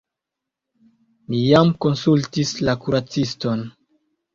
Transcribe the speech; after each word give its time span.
Mi 1.29 1.43
jam 1.43 1.71
konsultis 1.87 2.59
la 2.67 2.79
kuraciston. 2.85 3.69